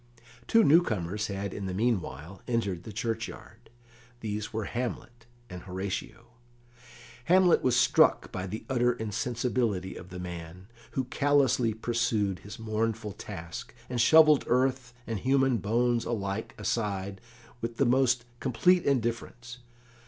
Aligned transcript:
Two 0.47 0.63
newcomers 0.63 1.27
had 1.27 1.53
in 1.53 1.67
the 1.67 1.75
meanwhile 1.75 2.41
entered 2.47 2.85
the 2.85 2.91
churchyard. 2.91 3.69
These 4.21 4.51
were 4.51 4.63
Hamlet 4.63 5.27
and 5.47 5.61
Horatio. 5.61 6.25
Hamlet 7.25 7.61
was 7.61 7.75
struck 7.75 8.31
by 8.31 8.47
the 8.47 8.65
utter 8.67 8.93
insensibility 8.93 9.95
of 9.95 10.09
the 10.09 10.17
man, 10.17 10.65
who 10.93 11.03
callously 11.03 11.75
pursued 11.75 12.39
his 12.39 12.57
mournful 12.57 13.11
task, 13.11 13.75
and 13.91 14.01
shovelled 14.01 14.43
earth 14.47 14.95
and 15.05 15.19
human 15.19 15.57
bones 15.57 16.03
alike 16.03 16.55
aside 16.57 17.21
with 17.61 17.77
the 17.77 17.85
most 17.85 18.25
complete 18.39 18.83
indifference. 18.85 19.59